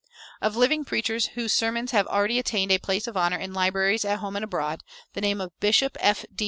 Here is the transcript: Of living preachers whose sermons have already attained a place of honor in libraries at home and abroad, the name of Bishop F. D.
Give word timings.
Of 0.41 0.55
living 0.55 0.83
preachers 0.83 1.27
whose 1.35 1.53
sermons 1.53 1.91
have 1.91 2.07
already 2.07 2.39
attained 2.39 2.71
a 2.71 2.79
place 2.79 3.05
of 3.05 3.15
honor 3.15 3.37
in 3.37 3.53
libraries 3.53 4.03
at 4.03 4.17
home 4.17 4.35
and 4.35 4.43
abroad, 4.45 4.81
the 5.13 5.21
name 5.21 5.39
of 5.39 5.51
Bishop 5.59 5.95
F. 6.01 6.25
D. 6.33 6.39